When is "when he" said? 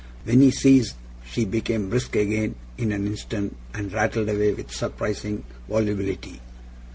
0.23-0.49